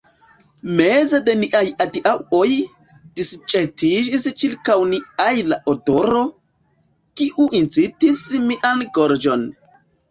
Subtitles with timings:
[0.77, 2.47] Meze de niaj adiaŭoj,
[3.21, 6.25] disĵetiĝis ĉirkaŭ ni ajla odoro,
[7.21, 9.49] kiu incitis mian gorĝon.